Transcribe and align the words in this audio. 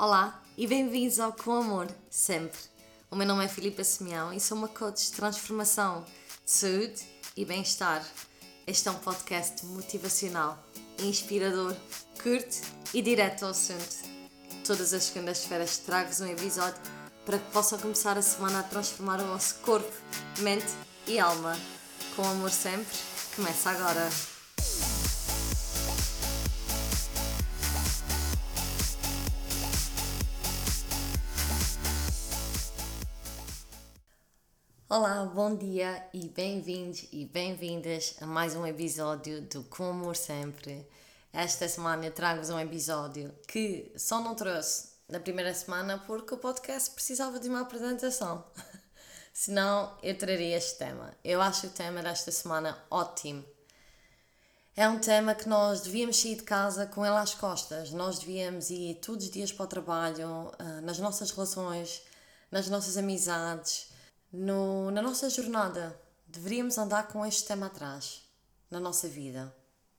Olá 0.00 0.40
e 0.56 0.64
bem-vindos 0.64 1.18
ao 1.18 1.32
Com 1.32 1.50
Amor, 1.54 1.88
sempre. 2.08 2.56
O 3.10 3.16
meu 3.16 3.26
nome 3.26 3.44
é 3.44 3.48
Filipe 3.48 3.82
Simeão 3.82 4.32
e 4.32 4.38
sou 4.38 4.56
uma 4.56 4.68
coach 4.68 5.06
de 5.06 5.10
transformação, 5.10 6.04
de 6.44 6.50
saúde 6.52 7.04
e 7.36 7.44
bem-estar. 7.44 8.06
Este 8.64 8.86
é 8.86 8.92
um 8.92 8.94
podcast 8.94 9.66
motivacional, 9.66 10.56
inspirador, 11.00 11.74
curto 12.22 12.60
e 12.94 13.02
direto 13.02 13.44
ao 13.44 13.50
assunto. 13.50 13.96
Todas 14.64 14.94
as 14.94 15.02
segundas-feiras 15.02 15.78
trago-vos 15.78 16.20
um 16.20 16.28
episódio 16.28 16.80
para 17.26 17.40
que 17.40 17.50
possam 17.50 17.76
começar 17.80 18.16
a 18.16 18.22
semana 18.22 18.60
a 18.60 18.62
transformar 18.62 19.20
o 19.20 19.26
vosso 19.26 19.56
corpo, 19.62 19.92
mente 20.38 20.72
e 21.08 21.18
alma. 21.18 21.58
Com 22.14 22.22
amor 22.22 22.52
sempre, 22.52 22.96
começa 23.34 23.70
agora. 23.70 24.37
Olá, 34.90 35.22
bom 35.26 35.54
dia 35.54 36.02
e 36.14 36.28
bem-vindos 36.28 37.06
e 37.12 37.26
bem-vindas 37.26 38.14
a 38.22 38.26
mais 38.26 38.56
um 38.56 38.66
episódio 38.66 39.42
do 39.42 39.62
Com 39.64 39.90
Amor 39.90 40.16
Sempre. 40.16 40.88
Esta 41.30 41.68
semana 41.68 42.06
eu 42.06 42.10
trago-vos 42.10 42.48
um 42.48 42.58
episódio 42.58 43.30
que 43.46 43.92
só 43.98 44.18
não 44.18 44.34
trouxe 44.34 44.88
na 45.06 45.20
primeira 45.20 45.52
semana 45.52 45.98
porque 46.06 46.32
o 46.32 46.38
podcast 46.38 46.90
precisava 46.92 47.38
de 47.38 47.50
uma 47.50 47.60
apresentação. 47.60 48.42
Senão 49.34 49.94
eu 50.02 50.16
traria 50.16 50.56
este 50.56 50.78
tema. 50.78 51.14
Eu 51.22 51.42
acho 51.42 51.66
o 51.66 51.70
tema 51.70 52.02
desta 52.02 52.32
semana 52.32 52.82
ótimo. 52.90 53.44
É 54.74 54.88
um 54.88 54.98
tema 54.98 55.34
que 55.34 55.50
nós 55.50 55.82
devíamos 55.82 56.18
sair 56.18 56.36
de 56.36 56.44
casa 56.44 56.86
com 56.86 57.04
ele 57.04 57.14
às 57.14 57.34
costas. 57.34 57.90
Nós 57.90 58.20
devíamos 58.20 58.70
ir 58.70 58.94
todos 59.02 59.26
os 59.26 59.30
dias 59.30 59.52
para 59.52 59.64
o 59.64 59.68
trabalho, 59.68 60.50
ah, 60.58 60.80
nas 60.80 60.98
nossas 60.98 61.30
relações, 61.30 62.00
nas 62.50 62.70
nossas 62.70 62.96
amizades 62.96 63.97
no, 64.32 64.90
na 64.90 65.00
nossa 65.00 65.30
jornada, 65.30 65.98
deveríamos 66.26 66.76
andar 66.76 67.08
com 67.08 67.24
este 67.24 67.44
tema 67.44 67.66
atrás, 67.66 68.22
na 68.70 68.78
nossa 68.78 69.08
vida. 69.08 69.54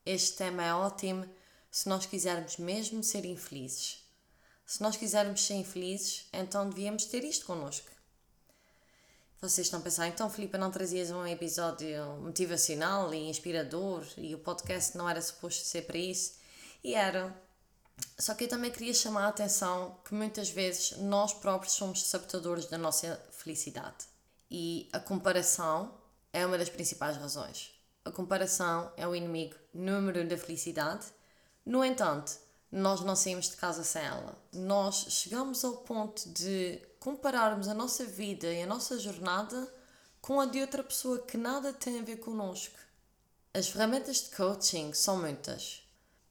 Este 0.06 0.36
tema 0.36 0.64
é 0.64 0.72
ótimo 0.72 1.28
se 1.70 1.88
nós 1.88 2.06
quisermos 2.06 2.56
mesmo 2.56 3.02
ser 3.02 3.24
infelizes. 3.24 4.04
Se 4.64 4.80
nós 4.82 4.96
quisermos 4.96 5.44
ser 5.44 5.54
infelizes, 5.54 6.28
então 6.32 6.68
devíamos 6.68 7.04
ter 7.06 7.24
isto 7.24 7.44
connosco. 7.44 7.90
Vocês 9.40 9.66
estão 9.66 9.80
a 9.80 9.82
pensar, 9.82 10.06
então 10.06 10.30
Filipe, 10.30 10.58
não 10.58 10.70
trazias 10.70 11.10
um 11.10 11.26
episódio 11.26 12.04
motivacional 12.20 13.12
e 13.12 13.28
inspirador 13.28 14.04
e 14.16 14.34
o 14.34 14.38
podcast 14.38 14.96
não 14.96 15.08
era 15.08 15.20
suposto 15.20 15.64
ser 15.64 15.82
para 15.86 15.98
isso? 15.98 16.34
E 16.84 16.94
era. 16.94 17.34
Só 18.18 18.34
que 18.34 18.44
eu 18.44 18.48
também 18.48 18.70
queria 18.70 18.94
chamar 18.94 19.24
a 19.24 19.28
atenção 19.28 19.98
que 20.04 20.14
muitas 20.14 20.50
vezes 20.50 20.98
nós 20.98 21.32
próprios 21.32 21.74
somos 21.74 22.06
sabotadores 22.06 22.66
da 22.66 22.78
nossa 22.78 23.20
felicidade. 23.32 24.09
E 24.50 24.88
a 24.92 24.98
comparação 24.98 25.94
é 26.32 26.44
uma 26.44 26.58
das 26.58 26.68
principais 26.68 27.16
razões. 27.16 27.72
A 28.04 28.10
comparação 28.10 28.92
é 28.96 29.06
o 29.06 29.14
inimigo 29.14 29.54
número 29.72 30.20
um 30.20 30.28
da 30.28 30.36
felicidade. 30.36 31.06
No 31.64 31.84
entanto, 31.84 32.32
nós 32.72 33.00
não 33.02 33.14
saímos 33.14 33.50
de 33.50 33.56
casa 33.56 33.84
sem 33.84 34.02
ela. 34.02 34.36
Nós 34.52 35.06
chegamos 35.10 35.64
ao 35.64 35.78
ponto 35.78 36.28
de 36.30 36.80
compararmos 36.98 37.68
a 37.68 37.74
nossa 37.74 38.04
vida 38.04 38.52
e 38.52 38.62
a 38.62 38.66
nossa 38.66 38.98
jornada 38.98 39.72
com 40.20 40.40
a 40.40 40.46
de 40.46 40.60
outra 40.60 40.82
pessoa 40.82 41.18
que 41.20 41.36
nada 41.36 41.72
tem 41.72 41.98
a 41.98 42.02
ver 42.02 42.16
connosco. 42.16 42.78
As 43.52 43.68
ferramentas 43.68 44.22
de 44.24 44.36
coaching 44.36 44.92
são 44.92 45.18
muitas. 45.18 45.82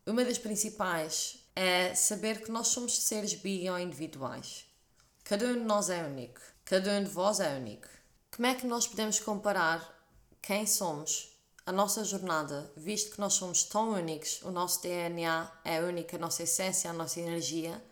Uma 0.06 0.24
das 0.24 0.38
principais 0.38 1.40
é 1.56 1.94
saber 1.94 2.42
que 2.42 2.52
nós 2.52 2.68
somos 2.68 2.98
seres 2.98 3.34
bio-individuais. 3.34 4.66
Cada 5.24 5.46
um 5.48 5.54
de 5.54 5.66
nós 5.66 5.90
é 5.90 6.04
único. 6.04 6.42
Cada 6.64 6.92
um 6.92 7.04
de 7.04 7.10
vós 7.10 7.40
é 7.40 7.58
único. 7.58 7.88
Como 8.40 8.48
é 8.48 8.56
que 8.56 8.66
nós 8.66 8.88
podemos 8.88 9.20
comparar 9.20 9.94
quem 10.42 10.66
somos, 10.66 11.38
a 11.66 11.74
nossa 11.74 12.06
jornada, 12.06 12.72
visto 12.78 13.12
que 13.12 13.20
nós 13.20 13.34
somos 13.34 13.64
tão 13.64 13.90
únicos, 13.90 14.42
o 14.44 14.50
nosso 14.50 14.82
DNA 14.82 15.52
é 15.66 15.84
único, 15.84 16.16
a 16.16 16.20
nossa 16.20 16.44
essência, 16.44 16.90
a 16.90 16.94
nossa 16.94 17.20
energia? 17.20 17.84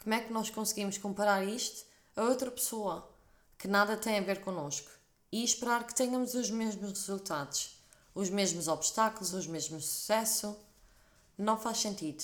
Como 0.00 0.14
é 0.14 0.20
que 0.20 0.32
nós 0.32 0.50
conseguimos 0.50 0.98
comparar 0.98 1.42
isto 1.42 1.84
a 2.14 2.22
outra 2.22 2.48
pessoa 2.48 3.10
que 3.58 3.66
nada 3.66 3.96
tem 3.96 4.16
a 4.16 4.22
ver 4.22 4.40
connosco 4.40 4.88
e 5.32 5.42
esperar 5.42 5.84
que 5.84 5.96
tenhamos 5.96 6.32
os 6.34 6.48
mesmos 6.48 6.90
resultados, 6.90 7.82
os 8.14 8.30
mesmos 8.30 8.68
obstáculos, 8.68 9.34
os 9.34 9.48
mesmos 9.48 9.84
sucesso? 9.84 10.56
Não 11.36 11.58
faz 11.58 11.78
sentido. 11.78 12.22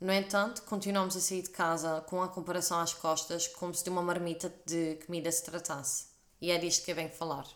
No 0.00 0.12
entanto, 0.12 0.62
continuamos 0.62 1.16
a 1.16 1.20
sair 1.20 1.42
de 1.42 1.50
casa 1.50 2.02
com 2.02 2.22
a 2.22 2.28
comparação 2.28 2.78
às 2.78 2.94
costas 2.94 3.48
como 3.48 3.74
se 3.74 3.82
de 3.82 3.90
uma 3.90 4.00
marmita 4.00 4.54
de 4.64 4.94
comida 5.04 5.32
se 5.32 5.42
tratasse. 5.42 6.13
E 6.40 6.50
é 6.50 6.58
disto 6.58 6.84
que 6.84 6.90
eu 6.90 6.96
venho 6.96 7.10
falar. 7.10 7.46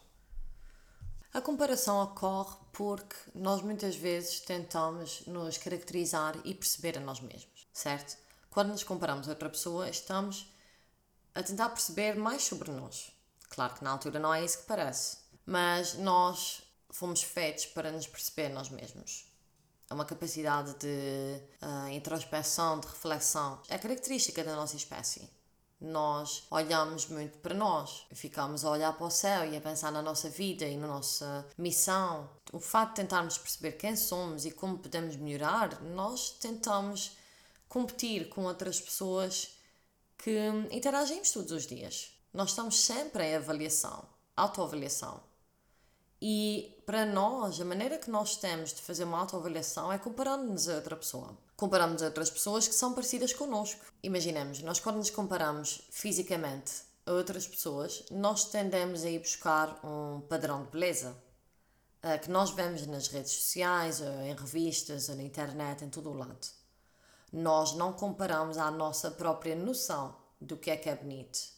A 1.32 1.40
comparação 1.40 2.02
ocorre 2.02 2.56
porque 2.72 3.16
nós 3.34 3.60
muitas 3.60 3.94
vezes 3.94 4.40
tentamos 4.40 5.22
nos 5.26 5.58
caracterizar 5.58 6.34
e 6.44 6.54
perceber 6.54 6.96
a 6.96 7.00
nós 7.00 7.20
mesmos, 7.20 7.68
certo? 7.72 8.16
Quando 8.50 8.70
nos 8.70 8.82
comparamos 8.82 9.28
a 9.28 9.32
outra 9.32 9.50
pessoa, 9.50 9.88
estamos 9.90 10.52
a 11.34 11.42
tentar 11.42 11.68
perceber 11.68 12.16
mais 12.16 12.44
sobre 12.44 12.70
nós. 12.72 13.12
Claro 13.50 13.74
que 13.74 13.84
na 13.84 13.90
altura 13.90 14.18
não 14.18 14.32
é 14.32 14.44
isso 14.44 14.58
que 14.58 14.66
parece, 14.66 15.18
mas 15.44 15.94
nós 15.94 16.62
fomos 16.90 17.22
feitos 17.22 17.66
para 17.66 17.92
nos 17.92 18.06
perceber 18.06 18.48
nós 18.48 18.70
mesmos. 18.70 19.26
É 19.90 19.94
uma 19.94 20.04
capacidade 20.04 20.74
de 20.74 21.40
uh, 21.62 21.88
introspeção, 21.88 22.80
de 22.80 22.86
reflexão. 22.86 23.62
É 23.68 23.78
característica 23.78 24.42
da 24.42 24.56
nossa 24.56 24.76
espécie 24.76 25.30
nós 25.80 26.44
olhamos 26.50 27.06
muito 27.06 27.38
para 27.38 27.54
nós, 27.54 28.06
ficamos 28.12 28.64
a 28.64 28.70
olhar 28.70 28.92
para 28.92 29.06
o 29.06 29.10
céu 29.10 29.50
e 29.50 29.56
a 29.56 29.60
pensar 29.60 29.92
na 29.92 30.02
nossa 30.02 30.28
vida 30.28 30.66
e 30.66 30.76
na 30.76 30.88
nossa 30.88 31.46
missão. 31.56 32.28
O 32.52 32.58
facto 32.58 32.96
de 32.96 33.02
tentarmos 33.02 33.38
perceber 33.38 33.72
quem 33.72 33.94
somos 33.94 34.44
e 34.44 34.50
como 34.50 34.78
podemos 34.78 35.16
melhorar, 35.16 35.80
nós 35.82 36.30
tentamos 36.30 37.16
competir 37.68 38.28
com 38.28 38.44
outras 38.44 38.80
pessoas 38.80 39.56
que 40.16 40.48
interagimos 40.70 41.30
todos 41.30 41.52
os 41.52 41.66
dias. 41.66 42.12
Nós 42.32 42.50
estamos 42.50 42.80
sempre 42.80 43.24
em 43.24 43.36
avaliação, 43.36 44.04
autoavaliação. 44.36 45.27
E 46.20 46.82
para 46.84 47.06
nós, 47.06 47.60
a 47.60 47.64
maneira 47.64 47.98
que 47.98 48.10
nós 48.10 48.36
temos 48.36 48.72
de 48.72 48.82
fazer 48.82 49.04
uma 49.04 49.18
autoavaliação 49.18 49.92
é 49.92 49.98
comparando-nos 49.98 50.68
a 50.68 50.76
outra 50.76 50.96
pessoa 50.96 51.36
comparamos 51.58 52.00
a 52.02 52.06
outras 52.06 52.30
pessoas 52.30 52.68
que 52.68 52.74
são 52.74 52.94
parecidas 52.94 53.32
connosco. 53.32 53.84
Imaginemos, 54.00 54.62
nós 54.62 54.78
quando 54.78 54.98
nos 54.98 55.10
comparamos 55.10 55.82
fisicamente 55.90 56.84
a 57.04 57.10
outras 57.10 57.48
pessoas, 57.48 58.04
nós 58.12 58.44
tendemos 58.44 59.02
a 59.02 59.10
ir 59.10 59.18
buscar 59.18 59.84
um 59.84 60.20
padrão 60.20 60.62
de 60.62 60.70
beleza 60.70 61.16
uh, 62.04 62.16
que 62.22 62.30
nós 62.30 62.50
vemos 62.50 62.86
nas 62.86 63.08
redes 63.08 63.32
sociais, 63.32 64.00
ou 64.00 64.06
em 64.22 64.36
revistas, 64.36 65.08
ou 65.08 65.16
na 65.16 65.24
internet, 65.24 65.84
em 65.84 65.90
todo 65.90 66.10
o 66.10 66.16
lado. 66.16 66.46
Nós 67.32 67.74
não 67.74 67.92
comparamos 67.92 68.56
a 68.56 68.70
nossa 68.70 69.10
própria 69.10 69.56
noção 69.56 70.14
do 70.40 70.56
que 70.56 70.70
é 70.70 70.76
que 70.76 70.88
é 70.88 70.94
bonito. 70.94 71.57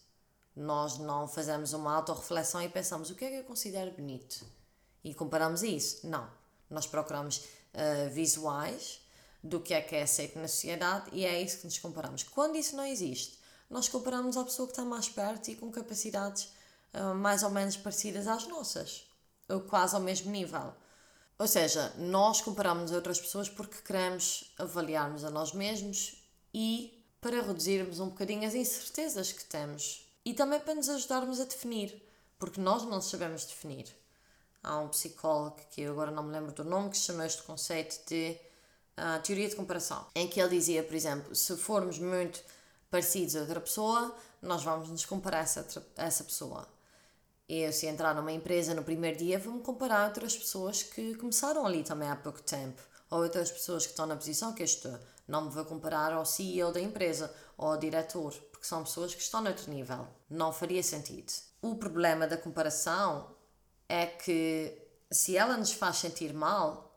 Nós 0.60 0.98
não 0.98 1.26
fazemos 1.26 1.72
uma 1.72 1.94
autorreflexão 1.94 2.60
e 2.60 2.68
pensamos 2.68 3.08
o 3.08 3.14
que 3.14 3.24
é 3.24 3.30
que 3.30 3.36
eu 3.36 3.44
considero 3.44 3.92
bonito 3.92 4.44
e 5.02 5.14
comparamos 5.14 5.62
isso. 5.62 6.06
Não. 6.06 6.30
Nós 6.68 6.86
procuramos 6.86 7.38
uh, 7.38 8.10
visuais 8.10 9.00
do 9.42 9.58
que 9.58 9.72
é 9.72 9.80
que 9.80 9.96
é 9.96 10.02
aceito 10.02 10.38
na 10.38 10.46
sociedade 10.46 11.08
e 11.14 11.24
é 11.24 11.40
isso 11.40 11.60
que 11.60 11.64
nos 11.64 11.78
comparamos. 11.78 12.24
Quando 12.24 12.56
isso 12.56 12.76
não 12.76 12.84
existe, 12.84 13.38
nós 13.70 13.88
comparamos 13.88 14.36
à 14.36 14.44
pessoa 14.44 14.68
que 14.68 14.72
está 14.72 14.84
mais 14.84 15.08
perto 15.08 15.48
e 15.48 15.56
com 15.56 15.70
capacidades 15.70 16.52
uh, 16.92 17.14
mais 17.14 17.42
ou 17.42 17.48
menos 17.48 17.78
parecidas 17.78 18.28
às 18.28 18.46
nossas, 18.46 19.08
ou 19.48 19.62
quase 19.62 19.94
ao 19.94 20.02
mesmo 20.02 20.30
nível. 20.30 20.74
Ou 21.38 21.48
seja, 21.48 21.90
nós 21.96 22.42
comparamos 22.42 22.90
outras 22.90 23.18
pessoas 23.18 23.48
porque 23.48 23.80
queremos 23.80 24.52
avaliarmos 24.58 25.24
a 25.24 25.30
nós 25.30 25.54
mesmos 25.54 26.22
e 26.52 27.02
para 27.18 27.40
reduzirmos 27.40 27.98
um 27.98 28.10
bocadinho 28.10 28.46
as 28.46 28.54
incertezas 28.54 29.32
que 29.32 29.44
temos 29.44 30.09
e 30.30 30.34
também 30.34 30.60
para 30.60 30.76
nos 30.76 30.88
ajudarmos 30.88 31.40
a 31.40 31.44
definir, 31.44 32.00
porque 32.38 32.60
nós 32.60 32.84
não 32.84 33.00
sabemos 33.00 33.44
definir. 33.44 33.88
Há 34.62 34.78
um 34.78 34.86
psicólogo 34.86 35.56
que 35.72 35.80
eu 35.80 35.90
agora 35.90 36.12
não 36.12 36.22
me 36.22 36.30
lembro 36.30 36.52
do 36.52 36.62
nome 36.62 36.90
que 36.90 36.96
chama 36.98 37.26
este 37.26 37.42
conceito 37.42 37.98
de 38.08 38.38
a 38.96 39.18
teoria 39.18 39.48
de 39.48 39.56
comparação, 39.56 40.06
em 40.14 40.28
que 40.28 40.40
ele 40.40 40.50
dizia, 40.50 40.84
por 40.84 40.94
exemplo, 40.94 41.34
se 41.34 41.56
formos 41.56 41.98
muito 41.98 42.40
parecidos 42.88 43.34
a 43.34 43.40
outra 43.40 43.60
pessoa, 43.60 44.14
nós 44.40 44.62
vamos 44.62 44.88
nos 44.88 45.04
comparar 45.04 45.38
a 45.38 45.42
essa, 45.42 45.84
a 45.96 46.04
essa 46.04 46.22
pessoa. 46.22 46.64
Eu, 47.48 47.72
se 47.72 47.86
entrar 47.86 48.14
numa 48.14 48.30
empresa 48.30 48.72
no 48.72 48.84
primeiro 48.84 49.18
dia, 49.18 49.36
vou-me 49.36 49.62
comparar 49.62 50.02
a 50.04 50.06
outras 50.06 50.36
pessoas 50.36 50.84
que 50.84 51.16
começaram 51.16 51.66
ali 51.66 51.82
também 51.82 52.08
há 52.08 52.14
pouco 52.14 52.40
tempo, 52.40 52.80
ou 53.10 53.24
outras 53.24 53.50
pessoas 53.50 53.84
que 53.84 53.90
estão 53.90 54.06
na 54.06 54.14
posição 54.14 54.52
que 54.52 54.62
eu 54.62 54.66
estou. 54.66 54.96
Não 55.26 55.46
me 55.46 55.50
vou 55.50 55.64
comparar 55.64 56.12
ao 56.12 56.24
CEO 56.24 56.70
da 56.70 56.80
empresa 56.80 57.34
ou 57.58 57.72
ao 57.72 57.76
diretor, 57.76 58.32
porque 58.60 58.68
são 58.68 58.84
pessoas 58.84 59.14
que 59.14 59.22
estão 59.22 59.40
noutro 59.40 59.70
nível. 59.70 60.06
Não 60.28 60.52
faria 60.52 60.82
sentido. 60.82 61.32
O 61.62 61.76
problema 61.76 62.26
da 62.26 62.36
comparação 62.36 63.34
é 63.88 64.04
que 64.04 64.78
se 65.10 65.34
ela 65.34 65.56
nos 65.56 65.72
faz 65.72 65.96
sentir 65.96 66.34
mal, 66.34 66.94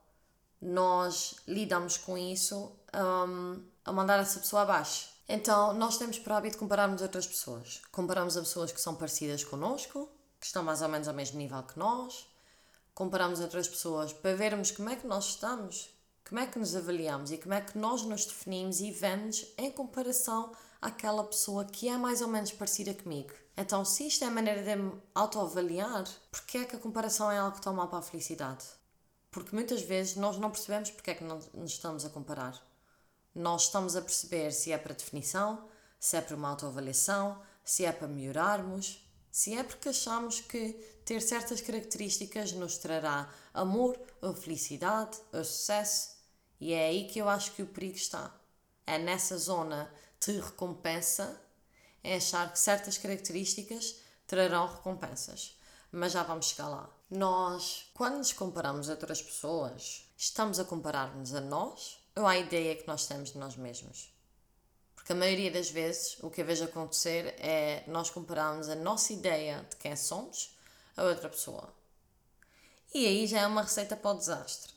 nós 0.61 1.35
lidamos 1.47 1.95
com 1.95 2.17
isso 2.17 2.77
um, 2.93 3.63
a 3.85 3.93
mandar 3.93 4.19
essa 4.19 4.41
pessoa 4.41 4.63
abaixo. 4.63 5.07
Então, 5.27 5.73
nós 5.73 5.97
temos 5.97 6.19
por 6.19 6.33
hábito 6.33 6.57
compararmos 6.57 7.01
outras 7.01 7.25
pessoas. 7.25 7.81
Comparamos 7.93 8.35
a 8.35 8.41
pessoas 8.41 8.73
que 8.73 8.81
são 8.81 8.95
parecidas 8.95 9.45
connosco, 9.45 10.09
que 10.41 10.45
estão 10.45 10.63
mais 10.63 10.81
ou 10.81 10.89
menos 10.89 11.07
ao 11.07 11.13
mesmo 11.13 11.37
nível 11.37 11.63
que 11.63 11.79
nós. 11.79 12.27
Comparamos 12.93 13.39
outras 13.39 13.69
pessoas 13.69 14.11
para 14.11 14.35
vermos 14.35 14.69
como 14.69 14.89
é 14.89 14.97
que 14.97 15.07
nós 15.07 15.29
estamos, 15.29 15.89
como 16.27 16.41
é 16.41 16.45
que 16.45 16.59
nos 16.59 16.75
avaliamos 16.75 17.31
e 17.31 17.37
como 17.37 17.53
é 17.53 17.61
que 17.61 17.77
nós 17.77 18.01
nos 18.03 18.25
definimos 18.25 18.81
e 18.81 18.91
vemos 18.91 19.45
em 19.57 19.71
comparação 19.71 20.51
àquela 20.83 21.23
pessoa 21.23 21.65
que 21.65 21.87
é 21.87 21.97
mais 21.97 22.21
ou 22.21 22.27
menos 22.27 22.51
parecida 22.51 22.93
comigo. 22.93 23.33
Então, 23.55 23.85
se 23.85 24.07
isto 24.07 24.23
é 24.23 24.27
a 24.27 24.31
maneira 24.31 24.61
de 24.61 24.75
me 24.75 24.91
autoavaliar, 25.15 26.03
porquê 26.31 26.59
é 26.59 26.65
que 26.65 26.75
a 26.75 26.79
comparação 26.79 27.31
é 27.31 27.37
algo 27.37 27.61
tão 27.61 27.73
mal 27.73 27.87
para 27.87 27.99
a 27.99 28.01
felicidade? 28.01 28.65
Porque 29.31 29.55
muitas 29.55 29.81
vezes 29.81 30.15
nós 30.15 30.37
não 30.37 30.51
percebemos 30.51 30.91
porque 30.91 31.11
é 31.11 31.15
que 31.15 31.23
não 31.23 31.39
nos 31.53 31.71
estamos 31.71 32.03
a 32.03 32.09
comparar. 32.09 32.61
Nós 33.33 33.63
estamos 33.63 33.95
a 33.95 34.01
perceber 34.01 34.51
se 34.51 34.71
é 34.71 34.77
para 34.77 34.93
definição, 34.93 35.67
se 35.99 36.17
é 36.17 36.21
para 36.21 36.35
uma 36.35 36.49
autoavaliação, 36.49 37.41
se 37.63 37.85
é 37.85 37.91
para 37.91 38.07
melhorarmos, 38.07 39.07
se 39.31 39.55
é 39.55 39.63
porque 39.63 39.89
achamos 39.89 40.41
que 40.41 40.73
ter 41.05 41.21
certas 41.21 41.61
características 41.61 42.51
nos 42.51 42.77
trará 42.77 43.31
amor, 43.53 43.99
ou 44.21 44.33
felicidade, 44.33 45.17
ou 45.31 45.43
sucesso. 45.43 46.17
E 46.59 46.73
é 46.73 46.87
aí 46.87 47.07
que 47.07 47.19
eu 47.19 47.29
acho 47.29 47.53
que 47.53 47.63
o 47.63 47.67
perigo 47.67 47.95
está. 47.95 48.35
É 48.85 48.97
nessa 48.97 49.37
zona 49.37 49.91
de 50.31 50.39
recompensa, 50.39 51.39
é 52.03 52.15
achar 52.15 52.51
que 52.51 52.59
certas 52.59 52.97
características 52.97 53.95
trarão 54.27 54.67
recompensas. 54.67 55.57
Mas 55.91 56.11
já 56.11 56.23
vamos 56.23 56.47
chegar 56.47 56.67
lá. 56.67 56.89
Nós, 57.09 57.89
quando 57.93 58.17
nos 58.17 58.33
comparamos 58.33 58.89
a 58.89 58.93
outras 58.93 59.21
pessoas, 59.21 60.09
estamos 60.17 60.59
a 60.59 60.65
comparar-nos 60.65 61.33
a 61.35 61.41
nós 61.41 61.99
ou 62.15 62.25
à 62.25 62.37
ideia 62.37 62.75
que 62.75 62.87
nós 62.87 63.05
temos 63.05 63.31
de 63.31 63.37
nós 63.37 63.55
mesmos? 63.55 64.11
Porque 64.95 65.11
a 65.11 65.15
maioria 65.15 65.51
das 65.51 65.69
vezes 65.69 66.17
o 66.21 66.29
que 66.29 66.41
eu 66.41 66.45
vejo 66.45 66.63
acontecer 66.63 67.35
é 67.37 67.83
nós 67.87 68.09
compararmos 68.09 68.69
a 68.69 68.75
nossa 68.75 69.11
ideia 69.13 69.65
de 69.69 69.75
quem 69.75 69.95
somos 69.95 70.55
a 70.95 71.03
outra 71.03 71.29
pessoa. 71.29 71.73
E 72.93 73.05
aí 73.05 73.27
já 73.27 73.41
é 73.41 73.47
uma 73.47 73.63
receita 73.63 73.97
para 73.97 74.11
o 74.11 74.17
desastre. 74.17 74.71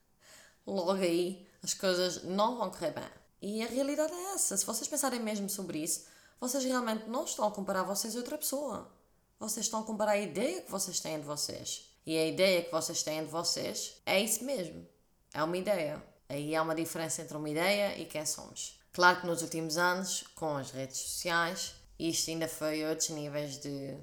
Logo 0.66 0.92
aí 0.92 1.48
as 1.62 1.74
coisas 1.74 2.22
não 2.22 2.58
vão 2.58 2.70
correr 2.70 2.92
bem. 2.92 3.25
E 3.40 3.62
a 3.62 3.66
realidade 3.66 4.12
é 4.12 4.34
essa. 4.34 4.56
Se 4.56 4.64
vocês 4.64 4.88
pensarem 4.88 5.20
mesmo 5.20 5.48
sobre 5.48 5.78
isso, 5.78 6.06
vocês 6.40 6.64
realmente 6.64 7.08
não 7.08 7.24
estão 7.24 7.46
a 7.46 7.50
comparar 7.50 7.82
vocês 7.82 8.14
a 8.14 8.18
outra 8.18 8.38
pessoa. 8.38 8.90
Vocês 9.38 9.66
estão 9.66 9.80
a 9.80 9.84
comparar 9.84 10.12
a 10.12 10.18
ideia 10.18 10.62
que 10.62 10.70
vocês 10.70 11.00
têm 11.00 11.20
de 11.20 11.26
vocês. 11.26 11.90
E 12.06 12.16
a 12.16 12.26
ideia 12.26 12.62
que 12.62 12.70
vocês 12.70 13.02
têm 13.02 13.24
de 13.24 13.30
vocês 13.30 14.00
é 14.06 14.20
isso 14.20 14.44
mesmo. 14.44 14.86
É 15.34 15.42
uma 15.42 15.56
ideia. 15.56 16.02
Aí 16.28 16.54
há 16.54 16.62
uma 16.62 16.74
diferença 16.74 17.22
entre 17.22 17.36
uma 17.36 17.48
ideia 17.48 17.98
e 17.98 18.06
quem 18.06 18.24
somos. 18.24 18.80
Claro 18.92 19.20
que 19.20 19.26
nos 19.26 19.42
últimos 19.42 19.76
anos, 19.76 20.24
com 20.34 20.56
as 20.56 20.70
redes 20.70 20.96
sociais, 20.96 21.74
isto 21.98 22.30
ainda 22.30 22.48
foi 22.48 22.84
outros 22.86 23.10
níveis 23.10 23.58
de 23.58 23.96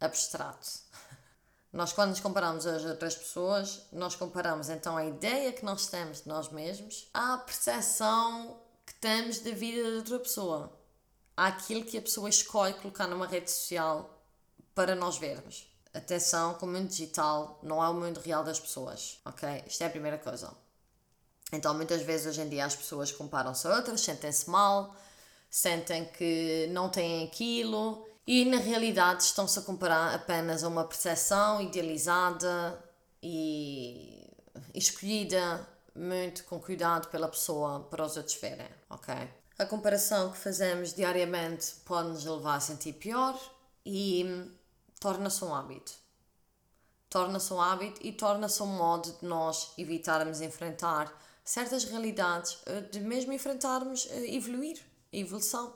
abstrato. 0.00 0.68
Nós, 1.72 1.92
quando 1.92 2.10
nos 2.10 2.20
comparamos 2.20 2.66
às 2.66 2.84
outras 2.84 3.14
pessoas, 3.14 3.82
nós 3.92 4.16
comparamos 4.16 4.68
então 4.68 4.96
a 4.96 5.04
ideia 5.04 5.52
que 5.52 5.64
nós 5.64 5.86
temos 5.86 6.22
de 6.22 6.28
nós 6.28 6.48
mesmos 6.48 7.08
à 7.14 7.38
percepção 7.38 8.58
que 9.00 9.08
temos 9.08 9.40
da 9.40 9.50
vida 9.52 9.82
de 9.82 9.96
outra 9.96 10.18
pessoa, 10.18 10.70
àquilo 11.34 11.84
que 11.84 11.96
a 11.96 12.02
pessoa 12.02 12.28
escolhe 12.28 12.74
colocar 12.74 13.06
numa 13.06 13.26
rede 13.26 13.50
social 13.50 14.22
para 14.74 14.94
nós 14.94 15.16
vermos. 15.16 15.66
Atenção 15.92 16.54
que 16.54 16.64
o 16.64 16.68
mundo 16.68 16.88
digital 16.88 17.58
não 17.62 17.82
é 17.82 17.88
o 17.88 17.94
mundo 17.94 18.20
real 18.20 18.44
das 18.44 18.60
pessoas, 18.60 19.18
ok? 19.24 19.64
Isto 19.66 19.82
é 19.82 19.86
a 19.86 19.90
primeira 19.90 20.18
coisa. 20.18 20.54
Então, 21.50 21.74
muitas 21.74 22.02
vezes 22.02 22.26
hoje 22.26 22.42
em 22.42 22.48
dia 22.48 22.64
as 22.64 22.76
pessoas 22.76 23.10
comparam-se 23.10 23.66
a 23.66 23.74
outras, 23.74 24.02
sentem-se 24.02 24.48
mal, 24.48 24.94
sentem 25.48 26.04
que 26.04 26.68
não 26.70 26.88
têm 26.88 27.24
aquilo 27.24 28.06
e 28.26 28.44
na 28.44 28.58
realidade 28.58 29.24
estão-se 29.24 29.58
a 29.58 29.62
comparar 29.62 30.14
apenas 30.14 30.62
a 30.62 30.68
uma 30.68 30.84
percepção 30.84 31.60
idealizada 31.60 32.78
e 33.20 34.30
escolhida 34.74 35.66
muito 35.94 36.44
com 36.44 36.60
cuidado 36.60 37.08
pela 37.08 37.28
pessoa 37.28 37.80
para 37.90 38.04
os 38.04 38.16
outros 38.16 38.36
verem, 38.36 38.68
ok? 38.90 39.14
A 39.58 39.66
comparação 39.66 40.32
que 40.32 40.38
fazemos 40.38 40.92
diariamente 40.92 41.74
pode 41.84 42.08
nos 42.08 42.24
levar 42.24 42.56
a 42.56 42.60
sentir 42.60 42.94
pior 42.94 43.38
e 43.86 44.50
torna-se 44.98 45.44
um 45.44 45.54
hábito. 45.54 45.92
Torna-se 47.08 47.52
um 47.52 47.60
hábito 47.60 48.00
e 48.04 48.12
torna-se 48.12 48.62
um 48.62 48.66
modo 48.66 49.12
de 49.12 49.24
nós 49.24 49.72
evitarmos 49.78 50.40
enfrentar 50.40 51.12
certas 51.44 51.84
realidades, 51.84 52.58
eh, 52.66 52.80
de 52.82 53.00
mesmo 53.00 53.32
enfrentarmos 53.32 54.08
eh, 54.10 54.34
evoluir, 54.34 54.80
evolução. 55.12 55.74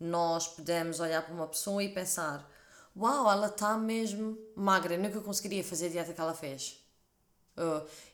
Nós 0.00 0.48
podemos 0.48 0.98
olhar 1.00 1.22
para 1.22 1.34
uma 1.34 1.46
pessoa 1.46 1.82
e 1.82 1.88
pensar: 1.88 2.48
Uau, 2.96 3.30
ela 3.30 3.46
está 3.46 3.76
mesmo 3.78 4.36
magra, 4.56 4.94
eu 4.94 5.00
nunca 5.00 5.20
conseguiria 5.20 5.62
fazer 5.62 5.86
a 5.86 5.90
dieta 5.90 6.12
que 6.12 6.20
ela 6.20 6.34
fez. 6.34 6.78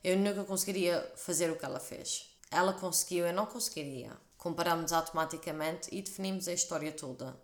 Eu 0.02 0.16
nunca 0.18 0.44
conseguiria 0.44 1.00
fazer 1.16 1.50
o 1.50 1.56
que 1.56 1.64
ela 1.64 1.80
fez. 1.80 2.27
Ela 2.50 2.72
conseguiu, 2.72 3.26
eu 3.26 3.32
não 3.32 3.46
conseguiria. 3.46 4.16
Comparamos 4.36 4.92
automaticamente 4.92 5.88
e 5.92 6.00
definimos 6.02 6.48
a 6.48 6.52
história 6.52 6.92
toda 6.92 7.36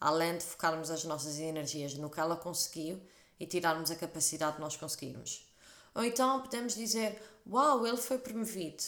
além 0.00 0.38
de 0.38 0.44
focarmos 0.44 0.90
as 0.90 1.04
nossas 1.04 1.38
energias 1.38 1.94
no 1.94 2.08
que 2.08 2.18
ela 2.18 2.36
conseguiu 2.36 3.00
e 3.38 3.46
tirarmos 3.46 3.90
a 3.90 3.96
capacidade 3.96 4.56
de 4.56 4.62
nós 4.62 4.76
conseguirmos. 4.76 5.46
Ou 5.94 6.04
então 6.04 6.40
podemos 6.40 6.74
dizer: 6.74 7.20
Uau, 7.46 7.86
ele 7.86 7.98
foi 7.98 8.18
promovido. 8.18 8.82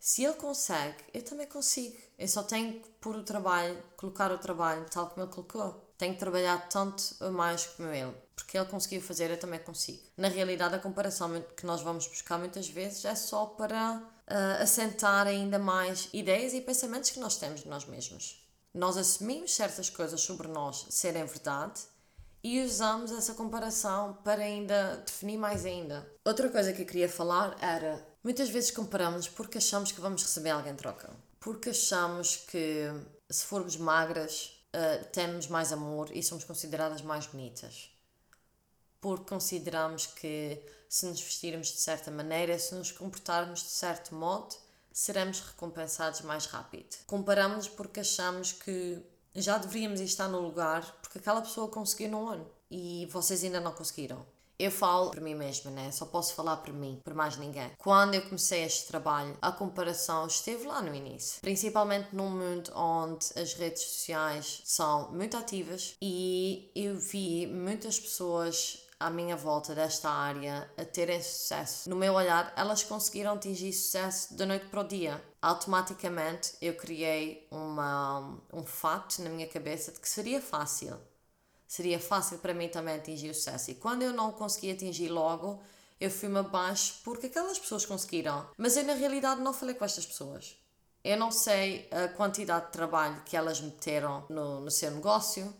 Se 0.00 0.24
ele 0.24 0.34
consegue, 0.34 1.04
eu 1.12 1.22
também 1.22 1.46
consigo. 1.46 1.96
Eu 2.18 2.26
só 2.26 2.42
tenho 2.42 2.80
que 2.80 2.88
pôr 3.00 3.16
o 3.16 3.22
trabalho, 3.22 3.80
colocar 3.96 4.32
o 4.32 4.38
trabalho 4.38 4.86
tal 4.90 5.08
como 5.10 5.24
ele 5.24 5.32
colocou. 5.32 5.89
Tenho 6.00 6.14
que 6.14 6.18
trabalhar 6.18 6.66
tanto 6.70 7.04
mais 7.30 7.66
como 7.66 7.90
ele. 7.90 8.14
Porque 8.34 8.56
ele 8.56 8.64
conseguiu 8.64 9.02
fazer, 9.02 9.30
eu 9.30 9.38
também 9.38 9.60
consigo. 9.60 10.00
Na 10.16 10.28
realidade, 10.28 10.74
a 10.74 10.78
comparação 10.78 11.44
que 11.54 11.66
nós 11.66 11.82
vamos 11.82 12.06
buscar 12.06 12.38
muitas 12.38 12.66
vezes 12.70 13.04
é 13.04 13.14
só 13.14 13.44
para 13.44 13.98
uh, 13.98 14.62
assentar 14.62 15.26
ainda 15.26 15.58
mais 15.58 16.08
ideias 16.14 16.54
e 16.54 16.62
pensamentos 16.62 17.10
que 17.10 17.20
nós 17.20 17.36
temos 17.36 17.60
de 17.60 17.68
nós 17.68 17.84
mesmos. 17.84 18.42
Nós 18.72 18.96
assumimos 18.96 19.54
certas 19.54 19.90
coisas 19.90 20.22
sobre 20.22 20.48
nós 20.48 20.86
serem 20.88 21.26
verdade 21.26 21.82
e 22.42 22.64
usamos 22.64 23.12
essa 23.12 23.34
comparação 23.34 24.16
para 24.24 24.40
ainda 24.40 25.02
definir 25.04 25.36
mais 25.36 25.66
ainda. 25.66 26.10
Outra 26.24 26.48
coisa 26.48 26.72
que 26.72 26.80
eu 26.80 26.86
queria 26.86 27.10
falar 27.10 27.58
era: 27.60 28.02
muitas 28.24 28.48
vezes 28.48 28.70
comparamos 28.70 29.28
porque 29.28 29.58
achamos 29.58 29.92
que 29.92 30.00
vamos 30.00 30.22
receber 30.22 30.48
alguém 30.48 30.72
em 30.72 30.76
troca. 30.76 31.10
Porque 31.38 31.68
achamos 31.68 32.36
que 32.36 32.86
se 33.28 33.44
formos 33.44 33.76
magras 33.76 34.59
uh, 34.74 35.04
temos 35.12 35.46
mais 35.46 35.72
amor 35.72 36.10
e 36.14 36.22
somos 36.22 36.44
consideradas 36.44 37.02
mais 37.02 37.26
bonitas. 37.26 37.90
Porque 39.00 39.28
consideramos 39.28 40.06
que 40.06 40.62
se 40.88 41.06
nos 41.06 41.20
vestirmos 41.20 41.68
de 41.68 41.78
certa 41.78 42.10
maneira, 42.10 42.58
se 42.58 42.74
nos 42.74 42.92
comportarmos 42.92 43.60
de 43.60 43.70
certo 43.70 44.14
modo, 44.14 44.54
seremos 44.92 45.40
recompensados 45.40 46.20
mais 46.22 46.46
rápido. 46.46 46.96
Comparamos-nos 47.06 47.68
porque 47.68 48.00
achamos 48.00 48.52
que 48.52 49.02
já 49.34 49.56
deveríamos 49.56 50.00
estar 50.00 50.28
no 50.28 50.40
lugar 50.40 50.98
porque 51.00 51.18
aquela 51.18 51.40
pessoa 51.40 51.68
conseguiu 51.68 52.10
num 52.10 52.28
ano 52.28 52.50
e 52.70 53.06
vocês 53.06 53.42
ainda 53.44 53.60
não 53.60 53.72
conseguiram. 53.72 54.26
Eu 54.60 54.70
falo 54.70 55.10
por 55.10 55.22
mim 55.22 55.34
mesma, 55.34 55.70
né? 55.70 55.90
Só 55.90 56.04
posso 56.04 56.34
falar 56.34 56.58
por 56.58 56.74
mim, 56.74 57.00
por 57.02 57.14
mais 57.14 57.38
ninguém. 57.38 57.70
Quando 57.78 58.14
eu 58.14 58.20
comecei 58.20 58.62
este 58.62 58.88
trabalho, 58.88 59.34
a 59.40 59.50
comparação 59.50 60.26
esteve 60.26 60.66
lá 60.66 60.82
no 60.82 60.94
início. 60.94 61.40
Principalmente 61.40 62.14
num 62.14 62.28
mundo 62.28 62.70
onde 62.76 63.26
as 63.40 63.54
redes 63.54 63.80
sociais 63.82 64.60
são 64.66 65.10
muito 65.12 65.34
ativas 65.34 65.94
e 66.02 66.70
eu 66.74 66.94
vi 66.94 67.46
muitas 67.46 67.98
pessoas 67.98 68.86
à 69.00 69.08
minha 69.08 69.34
volta 69.34 69.74
desta 69.74 70.10
área 70.10 70.70
a 70.76 70.84
terem 70.84 71.22
sucesso. 71.22 71.88
No 71.88 71.96
meu 71.96 72.12
olhar, 72.12 72.52
elas 72.54 72.82
conseguiram 72.82 73.32
atingir 73.32 73.72
sucesso 73.72 74.36
da 74.36 74.44
noite 74.44 74.66
para 74.66 74.82
o 74.82 74.84
dia. 74.86 75.24
Automaticamente 75.40 76.52
eu 76.60 76.74
criei 76.74 77.48
uma, 77.50 78.38
um 78.52 78.62
fato 78.62 79.22
na 79.22 79.30
minha 79.30 79.48
cabeça 79.48 79.90
de 79.90 79.98
que 79.98 80.08
seria 80.08 80.42
fácil. 80.42 80.98
Seria 81.70 82.00
fácil 82.00 82.38
para 82.38 82.52
mim 82.52 82.66
também 82.66 82.96
atingir 82.96 83.30
o 83.30 83.34
sucesso. 83.34 83.70
E 83.70 83.76
quando 83.76 84.02
eu 84.02 84.12
não 84.12 84.32
consegui 84.32 84.72
atingir 84.72 85.08
logo, 85.08 85.62
eu 86.00 86.10
fui-me 86.10 86.40
abaixo 86.40 86.94
porque 87.04 87.26
aquelas 87.26 87.60
pessoas 87.60 87.86
conseguiram. 87.86 88.44
Mas 88.58 88.76
eu, 88.76 88.82
na 88.82 88.94
realidade, 88.94 89.40
não 89.40 89.52
falei 89.52 89.76
com 89.76 89.84
estas 89.84 90.04
pessoas. 90.04 90.56
Eu 91.04 91.16
não 91.16 91.30
sei 91.30 91.88
a 91.92 92.08
quantidade 92.08 92.66
de 92.66 92.72
trabalho 92.72 93.22
que 93.24 93.36
elas 93.36 93.60
meteram 93.60 94.26
no, 94.28 94.62
no 94.62 94.70
seu 94.70 94.90
negócio. 94.90 95.54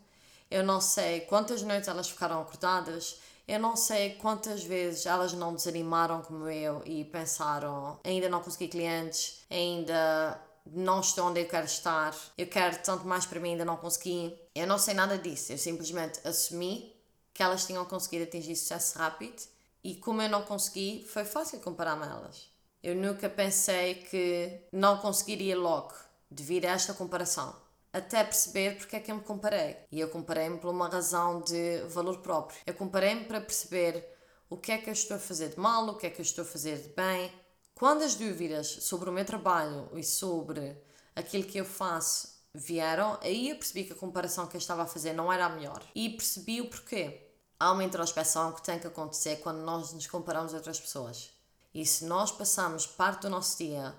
Eu 0.51 0.65
não 0.65 0.81
sei 0.81 1.21
quantas 1.21 1.63
noites 1.63 1.89
elas 1.89 2.11
ficaram 2.11 2.41
acordadas. 2.41 3.21
Eu 3.47 3.61
não 3.61 3.77
sei 3.77 4.17
quantas 4.17 4.65
vezes 4.65 5.07
elas 5.07 5.33
não 5.33 5.55
desanimaram 5.55 6.23
como 6.23 6.49
eu 6.49 6.83
e 6.85 7.05
pensaram: 7.05 8.01
ainda 8.03 8.29
não 8.29 8.43
consegui 8.43 8.67
clientes, 8.67 9.45
ainda 9.49 10.37
não 10.67 11.01
estou 11.01 11.29
onde 11.29 11.41
eu 11.41 11.49
quero 11.49 11.67
estar, 11.67 12.15
eu 12.37 12.47
quero 12.47 12.83
tanto 12.83 13.07
mais 13.07 13.27
para 13.27 13.41
mim, 13.41 13.51
ainda 13.51 13.65
não 13.65 13.77
consegui. 13.77 14.39
Eu 14.55 14.67
não 14.67 14.79
sei 14.79 14.95
nada 14.95 15.19
disso, 15.19 15.53
eu 15.53 15.59
simplesmente 15.59 16.21
assumi 16.27 16.95
que 17.33 17.43
elas 17.43 17.67
tinham 17.67 17.85
conseguido 17.85 18.25
atingir 18.25 18.57
sucesso 18.57 18.99
rápido 18.99 19.43
e 19.83 19.97
como 19.97 20.21
eu 20.23 20.29
não 20.29 20.43
consegui, 20.43 21.07
foi 21.09 21.25
fácil 21.25 21.61
comparar-me 21.61 22.05
a 22.05 22.09
elas. 22.09 22.51
Eu 22.83 22.95
nunca 22.95 23.29
pensei 23.29 23.95
que 23.97 24.61
não 24.73 24.99
conseguiria 24.99 25.57
logo. 25.59 25.95
devido 26.31 26.67
a 26.67 26.71
esta 26.71 26.95
comparação. 26.95 27.55
Até 27.93 28.23
perceber 28.23 28.77
porque 28.79 28.97
é 28.97 29.01
que 29.01 29.11
eu 29.11 29.17
me 29.17 29.23
comparei. 29.23 29.77
E 29.91 29.99
eu 29.99 30.09
comparei-me 30.09 30.59
por 30.59 30.71
uma 30.71 30.89
razão 30.89 31.41
de 31.41 31.83
valor 31.89 32.19
próprio. 32.19 32.57
Eu 32.65 32.75
comparei-me 32.75 33.25
para 33.25 33.41
perceber 33.41 34.07
o 34.49 34.57
que 34.57 34.71
é 34.73 34.79
que 34.79 34.89
eu 34.89 34.93
estou 34.93 35.17
a 35.17 35.21
fazer 35.21 35.49
de 35.51 35.59
mal, 35.59 35.89
o 35.89 35.97
que 35.97 36.07
é 36.07 36.11
que 36.11 36.21
eu 36.21 36.25
estou 36.25 36.43
a 36.43 36.47
fazer 36.47 36.79
de 36.79 36.89
bem. 36.91 37.33
Quando 37.81 38.03
as 38.03 38.15
dúvidas 38.15 38.67
sobre 38.83 39.09
o 39.09 39.13
meu 39.13 39.25
trabalho 39.25 39.89
e 39.95 40.05
sobre 40.05 40.77
aquilo 41.17 41.45
que 41.45 41.57
eu 41.57 41.65
faço 41.65 42.29
vieram, 42.53 43.19
aí 43.23 43.49
eu 43.49 43.57
percebi 43.57 43.85
que 43.85 43.95
a 43.95 43.97
comparação 43.97 44.47
que 44.47 44.55
eu 44.55 44.59
estava 44.59 44.83
a 44.83 44.87
fazer 44.87 45.15
não 45.15 45.33
era 45.33 45.47
a 45.47 45.49
melhor. 45.49 45.83
E 45.95 46.11
percebi 46.11 46.61
o 46.61 46.69
porquê. 46.69 47.23
Há 47.59 47.73
uma 47.73 47.83
introspeção 47.83 48.53
que 48.53 48.63
tem 48.63 48.79
que 48.79 48.87
acontecer 48.87 49.37
quando 49.37 49.63
nós 49.63 49.95
nos 49.95 50.07
comparamos 50.07 50.53
a 50.53 50.59
outras 50.59 50.79
pessoas. 50.79 51.31
E 51.73 51.87
se 51.87 52.05
nós 52.05 52.31
passamos 52.31 52.87
parte 52.87 53.23
do 53.23 53.31
nosso 53.31 53.57
dia 53.57 53.95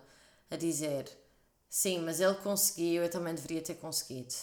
a 0.52 0.56
dizer 0.56 1.10
sim, 1.68 2.02
mas 2.02 2.20
ele 2.20 2.36
conseguiu, 2.36 3.02
eu 3.02 3.10
também 3.10 3.34
deveria 3.34 3.64
ter 3.64 3.76
conseguido. 3.78 4.36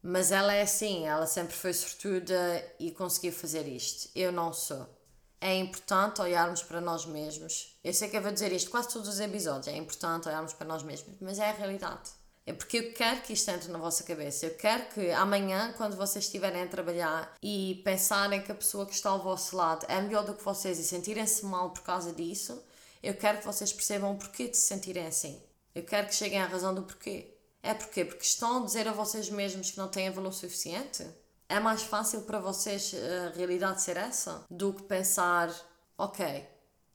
Mas 0.00 0.30
ela 0.30 0.54
é 0.54 0.62
assim, 0.62 1.08
ela 1.08 1.26
sempre 1.26 1.56
foi 1.56 1.72
sortuda 1.72 2.64
e 2.78 2.92
conseguiu 2.92 3.32
fazer 3.32 3.66
isto. 3.66 4.08
Eu 4.14 4.30
não 4.30 4.52
sou. 4.52 4.95
É 5.40 5.54
importante 5.54 6.20
olharmos 6.20 6.62
para 6.62 6.80
nós 6.80 7.04
mesmos. 7.04 7.76
Eu 7.84 7.92
sei 7.92 8.08
que 8.08 8.16
eu 8.16 8.22
vou 8.22 8.32
dizer 8.32 8.52
isto 8.52 8.70
quase 8.70 8.88
todos 8.88 9.08
os 9.08 9.20
episódios. 9.20 9.68
É 9.68 9.76
importante 9.76 10.28
olharmos 10.28 10.52
para 10.52 10.66
nós 10.66 10.82
mesmos, 10.82 11.16
mas 11.20 11.38
é 11.38 11.50
a 11.50 11.52
realidade. 11.52 12.10
É 12.46 12.52
porque 12.52 12.78
eu 12.78 12.92
quero 12.92 13.22
que 13.22 13.32
isto 13.32 13.50
entre 13.50 13.70
na 13.72 13.78
vossa 13.78 14.04
cabeça. 14.04 14.46
Eu 14.46 14.54
quero 14.54 14.86
que 14.90 15.10
amanhã, 15.10 15.74
quando 15.76 15.96
vocês 15.96 16.24
estiverem 16.24 16.62
a 16.62 16.68
trabalhar 16.68 17.34
e 17.42 17.82
pensarem 17.84 18.40
que 18.40 18.52
a 18.52 18.54
pessoa 18.54 18.86
que 18.86 18.94
está 18.94 19.10
ao 19.10 19.22
vosso 19.22 19.56
lado 19.56 19.84
é 19.88 20.00
melhor 20.00 20.24
do 20.24 20.32
que 20.32 20.44
vocês 20.44 20.78
e 20.78 20.84
sentirem-se 20.84 21.44
mal 21.44 21.70
por 21.70 21.82
causa 21.82 22.12
disso, 22.12 22.62
eu 23.02 23.14
quero 23.14 23.38
que 23.38 23.44
vocês 23.44 23.72
percebam 23.72 24.12
o 24.12 24.16
porquê 24.16 24.46
de 24.48 24.56
se 24.56 24.62
sentirem 24.62 25.06
assim. 25.06 25.42
Eu 25.74 25.82
quero 25.82 26.06
que 26.06 26.14
cheguem 26.14 26.40
à 26.40 26.46
razão 26.46 26.72
do 26.72 26.82
porquê. 26.82 27.34
É 27.62 27.74
porquê? 27.74 28.04
Porque 28.04 28.24
estão 28.24 28.62
a 28.62 28.64
dizer 28.64 28.86
a 28.86 28.92
vocês 28.92 29.28
mesmos 29.28 29.72
que 29.72 29.78
não 29.78 29.88
têm 29.88 30.10
valor 30.10 30.32
suficiente? 30.32 31.04
É 31.48 31.60
mais 31.60 31.82
fácil 31.82 32.22
para 32.22 32.40
vocês 32.40 32.92
eh, 32.92 33.28
a 33.28 33.36
realidade 33.36 33.80
ser 33.80 33.96
essa 33.96 34.44
do 34.50 34.72
que 34.72 34.82
pensar, 34.82 35.48
ok, 35.96 36.44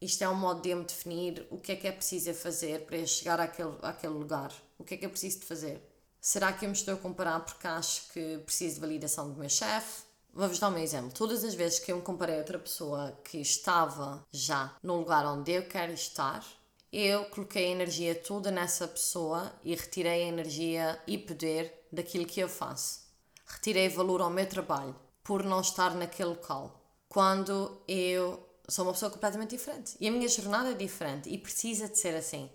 isto 0.01 0.24
é 0.24 0.29
um 0.29 0.36
modo 0.36 0.62
de 0.62 0.75
me 0.75 0.84
definir 0.84 1.48
o 1.50 1.58
que 1.58 1.72
é 1.72 1.75
que 1.75 1.88
é 1.88 1.91
preciso 1.91 2.34
fazer 2.34 2.86
para 2.86 2.98
eu 2.98 3.08
chegar 3.08 3.39
àquele, 3.39 3.77
àquele 3.81 4.13
lugar. 4.13 4.51
O 4.77 4.84
que 4.84 4.96
é 4.96 4.98
que 4.98 5.05
é 5.05 5.10
preciso 5.10 5.39
de 5.39 5.46
fazer? 5.46 5.81
Será 6.20 6.51
que 6.51 6.65
eu 6.65 6.70
me 6.70 6.75
estou 6.75 6.96
a 6.96 6.98
comparar 6.98 7.39
porque 7.39 7.65
acho 7.65 8.10
que 8.12 8.39
preciso 8.39 8.75
de 8.75 8.81
validação 8.81 9.31
do 9.31 9.39
meu 9.39 9.50
chefe? 9.50 10.03
Vou-vos 10.34 10.60
dar 10.60 10.70
um 10.70 10.77
exemplo. 10.77 11.12
Todas 11.13 11.43
as 11.43 11.53
vezes 11.53 11.79
que 11.79 11.91
eu 11.91 11.98
me 11.98 12.01
comparei 12.01 12.36
a 12.36 12.39
outra 12.39 12.60
pessoa 12.60 13.17
que 13.24 13.38
estava 13.38 14.25
já 14.31 14.75
no 14.84 14.98
lugar 14.98 15.25
onde 15.25 15.51
eu 15.51 15.67
quero 15.67 15.93
estar, 15.93 16.46
eu 16.91 17.25
coloquei 17.25 17.67
a 17.67 17.72
energia 17.72 18.15
toda 18.15 18.51
nessa 18.51 18.88
pessoa 18.88 19.53
e 19.63 19.74
retirei 19.75 20.24
a 20.24 20.27
energia 20.27 21.01
e 21.08 21.17
poder 21.17 21.88
daquilo 21.91 22.25
que 22.25 22.39
eu 22.39 22.50
faço. 22.50 23.10
Retirei 23.53 23.89
valor 23.89 24.22
ao 24.22 24.29
meu 24.29 24.48
trabalho 24.48 24.96
por 25.24 25.43
não 25.43 25.62
estar 25.62 25.93
naquele 25.93 26.29
local. 26.29 26.79
Quando 27.08 27.81
eu 27.88 28.48
sou 28.72 28.86
uma 28.86 28.93
pessoa 28.93 29.12
completamente 29.12 29.51
diferente. 29.51 29.96
E 30.00 30.08
a 30.08 30.12
minha 30.12 30.27
jornada 30.27 30.72
é 30.72 30.74
diferente 30.74 31.29
e 31.29 31.38
precisa 31.38 31.88
de 31.88 31.98
ser 31.98 32.15
assim. 32.15 32.50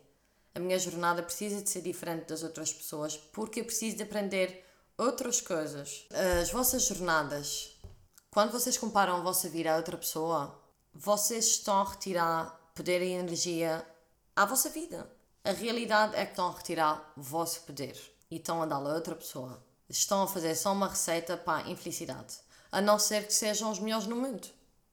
A 0.55 0.59
minha 0.59 0.79
jornada 0.79 1.23
precisa 1.23 1.63
de 1.63 1.69
ser 1.69 1.83
diferente 1.83 2.27
das 2.27 2.43
outras 2.43 2.73
pessoas 2.73 3.17
porque 3.17 3.61
eu 3.61 3.65
preciso 3.65 3.99
de 3.99 4.03
aprender 4.03 4.65
outras 4.97 5.41
coisas. 5.41 6.07
As 6.41 6.51
vossas 6.51 6.85
jornadas, 6.85 7.77
quando 8.31 8.53
vocês 8.53 8.79
comparam 8.79 9.17
a 9.17 9.21
vossa 9.21 9.49
vida 9.49 9.73
a 9.73 9.77
outra 9.77 9.99
pessoa, 9.99 10.59
vocês 10.95 11.47
estão 11.47 11.81
a 11.81 11.91
retirar 11.91 12.71
poder 12.75 13.03
e 13.03 13.13
energia 13.13 13.87
à 14.35 14.47
vossa 14.47 14.71
vida. 14.71 15.11
A 15.45 15.53
realidade 15.53 16.17
é 16.17 16.25
que 16.25 16.33
estão 16.33 16.49
a 16.49 16.57
retirar 16.57 17.13
o 17.17 17.23
vosso 17.23 17.61
poder 17.61 17.97
e 18.31 18.37
estão 18.37 18.63
a 18.63 18.67
dar 18.67 18.77
a 18.77 18.95
outra 18.95 19.15
pessoa. 19.15 19.63
Estão 19.89 20.23
a 20.23 20.27
fazer 20.27 20.55
só 20.55 20.73
uma 20.73 20.89
receita 20.89 21.37
para 21.37 21.65
a 21.65 21.71
infelicidade. 21.71 22.35
A 22.73 22.81
não 22.81 22.99
ser 22.99 23.27
que 23.27 23.33
sejam 23.33 23.71
os 23.71 23.79
melhores 23.79 24.07
no 24.07 24.17
mundo. 24.17 24.49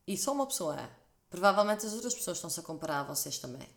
E 0.05 0.17
só 0.17 0.31
uma 0.31 0.45
pessoa 0.45 0.79
é. 0.79 0.89
Provavelmente 1.29 1.85
as 1.85 1.93
outras 1.93 2.13
pessoas 2.13 2.37
estão-se 2.37 2.59
a 2.59 2.63
comparar 2.63 2.99
a 2.99 3.03
vocês 3.03 3.39
também. 3.39 3.67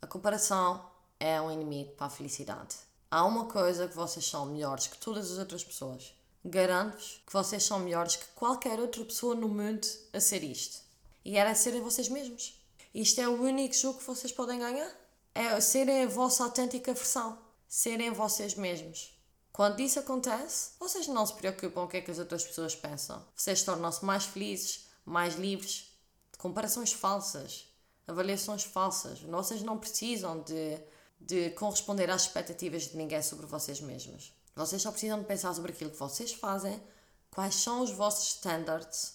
A 0.00 0.06
comparação 0.06 0.84
é 1.18 1.40
um 1.40 1.50
inimigo 1.50 1.92
para 1.92 2.08
a 2.08 2.10
felicidade. 2.10 2.76
Há 3.10 3.24
uma 3.24 3.46
coisa 3.46 3.88
que 3.88 3.94
vocês 3.94 4.26
são 4.26 4.46
melhores 4.46 4.88
que 4.88 4.98
todas 4.98 5.30
as 5.30 5.38
outras 5.38 5.64
pessoas. 5.64 6.14
Garanto-vos 6.44 7.22
que 7.26 7.32
vocês 7.32 7.62
são 7.62 7.78
melhores 7.78 8.16
que 8.16 8.26
qualquer 8.34 8.80
outra 8.80 9.04
pessoa 9.04 9.34
no 9.34 9.48
mundo 9.48 9.86
a 10.12 10.20
ser 10.20 10.42
isto. 10.42 10.82
E 11.24 11.36
era 11.36 11.54
serem 11.54 11.80
vocês 11.80 12.08
mesmos. 12.08 12.60
Isto 12.94 13.20
é 13.20 13.28
o 13.28 13.40
único 13.40 13.74
jogo 13.74 14.00
que 14.00 14.06
vocês 14.06 14.32
podem 14.32 14.58
ganhar. 14.58 14.90
É 15.34 15.60
serem 15.60 16.02
a 16.02 16.08
vossa 16.08 16.44
autêntica 16.44 16.92
versão. 16.92 17.38
Serem 17.68 18.10
vocês 18.10 18.54
mesmos. 18.54 19.16
Quando 19.52 19.80
isso 19.80 19.98
acontece, 19.98 20.70
vocês 20.80 21.06
não 21.06 21.26
se 21.26 21.34
preocupam 21.34 21.72
com 21.72 21.84
o 21.84 21.88
que 21.88 21.98
é 21.98 22.00
que 22.00 22.10
as 22.10 22.18
outras 22.18 22.44
pessoas 22.44 22.74
pensam. 22.74 23.22
Vocês 23.36 23.62
tornam-se 23.62 24.04
mais 24.04 24.24
felizes, 24.24 24.86
mais 25.04 25.34
livres, 25.34 25.92
de 26.32 26.38
comparações 26.38 26.92
falsas, 26.92 27.68
avaliações 28.06 28.64
falsas. 28.64 29.20
Vocês 29.20 29.62
não 29.62 29.78
precisam 29.78 30.40
de 30.40 30.80
de 31.26 31.50
corresponder 31.50 32.10
às 32.10 32.22
expectativas 32.22 32.88
de 32.88 32.96
ninguém 32.96 33.22
sobre 33.22 33.46
vocês 33.46 33.80
mesmos. 33.80 34.32
Vocês 34.54 34.82
só 34.82 34.90
precisam 34.90 35.20
de 35.20 35.26
pensar 35.26 35.54
sobre 35.54 35.72
aquilo 35.72 35.90
que 35.90 35.96
vocês 35.96 36.32
fazem, 36.32 36.82
quais 37.30 37.54
são 37.54 37.80
os 37.80 37.90
vossos 37.90 38.34
standards 38.34 39.14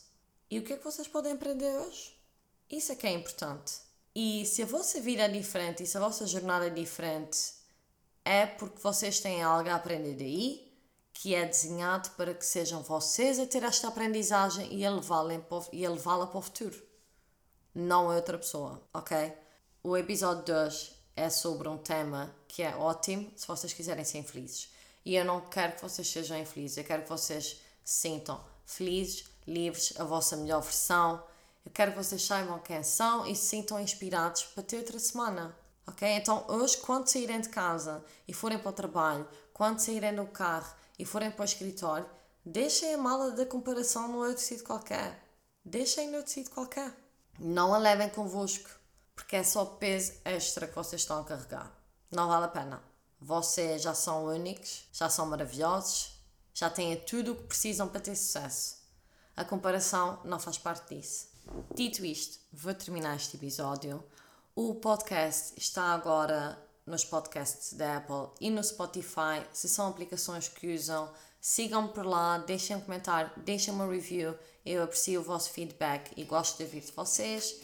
e 0.49 0.57
o 0.57 0.63
que 0.63 0.73
é 0.73 0.77
que 0.77 0.83
vocês 0.83 1.07
podem 1.07 1.33
aprender 1.33 1.71
hoje. 1.79 2.17
Isso 2.69 2.91
é 2.91 2.95
que 2.95 3.07
é 3.07 3.11
importante. 3.11 3.73
E 4.15 4.45
se 4.45 4.63
a 4.63 4.65
vossa 4.65 4.99
vida 4.99 5.23
é 5.23 5.27
diferente 5.27 5.83
e 5.83 5.85
se 5.85 5.97
a 5.97 5.99
vossa 5.99 6.25
jornada 6.25 6.67
é 6.67 6.71
diferente, 6.71 7.37
é 8.27 8.45
porque 8.45 8.81
vocês 8.81 9.21
têm 9.21 9.41
algo 9.41 9.69
a 9.69 9.75
aprender 9.75 10.15
daí 10.15 10.67
que 11.13 11.33
é 11.33 11.45
desenhado 11.45 12.09
para 12.11 12.33
que 12.33 12.45
sejam 12.45 12.83
vocês 12.83 13.39
a 13.39 13.47
ter 13.47 13.63
esta 13.63 13.87
aprendizagem 13.87 14.67
e 14.71 14.85
a 14.85 14.91
levá-la 14.91 16.27
para 16.27 16.37
o 16.37 16.41
futuro. 16.41 16.75
Não 17.73 18.13
outra 18.13 18.37
pessoa, 18.37 18.83
ok? 18.93 19.33
O 19.81 19.95
episódio 19.95 20.43
2 20.43 20.91
é 21.15 21.29
sobre 21.29 21.69
um 21.69 21.77
tema 21.77 22.35
que 22.49 22.61
é 22.61 22.75
ótimo 22.75 23.31
se 23.35 23.47
vocês 23.47 23.71
quiserem 23.71 24.03
ser 24.03 24.23
felizes. 24.23 24.71
E 25.05 25.15
eu 25.15 25.23
não 25.23 25.39
quero 25.39 25.75
que 25.77 25.81
vocês 25.81 26.07
sejam 26.07 26.37
infelizes, 26.37 26.77
eu 26.77 26.83
quero 26.83 27.03
que 27.03 27.09
vocês 27.09 27.61
sintam 27.83 28.43
felizes, 28.65 29.23
livres, 29.47 29.93
a 29.97 30.03
vossa 30.03 30.35
melhor 30.35 30.61
versão. 30.61 31.23
Eu 31.65 31.71
quero 31.71 31.93
que 31.93 31.97
vocês 31.97 32.21
saibam 32.21 32.59
quem 32.59 32.83
são 32.83 33.25
e 33.25 33.33
se 33.35 33.47
sintam 33.47 33.79
inspirados 33.79 34.43
para 34.43 34.63
ter 34.63 34.77
outra 34.79 34.99
semana. 34.99 35.55
Ok? 35.87 36.07
Então, 36.07 36.45
hoje, 36.47 36.77
quando 36.77 37.07
saírem 37.07 37.41
de 37.41 37.49
casa 37.49 38.03
e 38.27 38.33
forem 38.33 38.59
para 38.59 38.69
o 38.69 38.73
trabalho, 38.73 39.27
quando 39.53 39.79
saírem 39.79 40.15
do 40.15 40.27
carro 40.27 40.75
e 40.99 41.05
forem 41.05 41.31
para 41.31 41.41
o 41.41 41.45
escritório, 41.45 42.05
deixem 42.45 42.93
a 42.93 42.97
mala 42.97 43.31
da 43.31 43.45
comparação 43.45 44.07
no 44.09 44.17
outro 44.19 44.43
sítio 44.43 44.65
qualquer. 44.65 45.23
Deixem 45.63 46.09
no 46.09 46.17
outro 46.17 46.31
sítio 46.31 46.51
qualquer. 46.51 46.93
Não 47.39 47.73
a 47.73 47.77
levem 47.77 48.09
convosco 48.09 48.69
porque 49.17 49.35
é 49.35 49.43
só 49.43 49.65
peso 49.65 50.13
extra 50.23 50.67
que 50.67 50.75
vocês 50.75 51.01
estão 51.01 51.19
a 51.19 51.23
carregar. 51.23 51.75
Não 52.11 52.27
vale 52.27 52.45
a 52.45 52.49
pena. 52.49 52.81
Vocês 53.19 53.81
já 53.81 53.95
são 53.95 54.25
únicos, 54.25 54.87
já 54.93 55.09
são 55.09 55.25
maravilhosos, 55.25 56.11
já 56.53 56.69
têm 56.69 56.95
tudo 56.97 57.31
o 57.31 57.35
que 57.35 57.47
precisam 57.47 57.89
para 57.89 57.99
ter 57.99 58.15
sucesso. 58.15 58.77
A 59.35 59.43
comparação 59.43 60.21
não 60.23 60.39
faz 60.39 60.59
parte 60.59 60.95
disso. 60.95 61.29
Dito 61.73 62.05
isto, 62.05 62.37
vou 62.53 62.73
terminar 62.75 63.15
este 63.15 63.37
episódio. 63.37 64.03
O 64.59 64.73
podcast 64.73 65.53
está 65.55 65.93
agora 65.93 66.57
nos 66.83 67.05
podcasts 67.05 67.73
da 67.73 67.97
Apple 67.97 68.33
e 68.41 68.49
no 68.49 68.63
Spotify. 68.63 69.45
Se 69.53 69.69
são 69.69 69.87
aplicações 69.87 70.47
que 70.47 70.73
usam, 70.73 71.13
sigam-me 71.39 71.89
por 71.89 72.03
lá, 72.03 72.39
deixem 72.39 72.75
um 72.75 72.81
comentário, 72.81 73.29
deixem 73.37 73.71
uma 73.71 73.85
review. 73.85 74.33
Eu 74.65 74.81
aprecio 74.81 75.19
o 75.21 75.23
vosso 75.23 75.51
feedback 75.51 76.11
e 76.17 76.23
gosto 76.23 76.57
de 76.57 76.63
ouvir 76.63 76.81
de 76.81 76.91
vocês. 76.91 77.55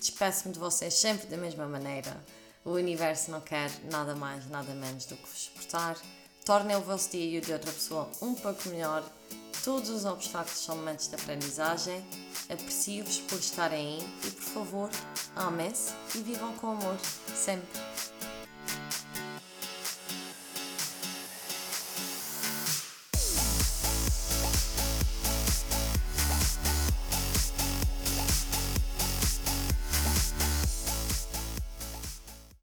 Despeço-me 0.00 0.52
de 0.52 0.58
vocês 0.58 0.94
sempre 0.94 1.28
da 1.28 1.36
mesma 1.36 1.64
maneira. 1.68 2.20
O 2.64 2.72
universo 2.72 3.30
não 3.30 3.40
quer 3.40 3.70
nada 3.84 4.16
mais, 4.16 4.44
nada 4.50 4.74
menos 4.74 5.06
do 5.06 5.16
que 5.16 5.28
vos 5.28 5.42
suportar. 5.42 5.96
Tornem 6.44 6.74
o 6.74 6.80
vosso 6.80 7.08
dia 7.10 7.24
e 7.24 7.38
o 7.38 7.40
de 7.40 7.52
outra 7.52 7.70
pessoa 7.70 8.10
um 8.20 8.34
pouco 8.34 8.68
melhor. 8.68 9.08
Todos 9.64 9.90
os 9.90 10.04
obstáculos 10.04 10.58
são 10.58 10.76
momentos 10.76 11.06
de 11.06 11.14
aprendizagem. 11.14 12.04
Aprecio-vos 12.50 13.18
por 13.18 13.38
estarem 13.38 14.00
aí 14.00 14.08
e, 14.24 14.30
por 14.32 14.42
favor, 14.42 14.90
amem-se 15.36 15.92
e 16.16 16.18
vivam 16.18 16.52
com 16.54 16.72
amor, 16.72 16.96
sempre. 17.32 17.80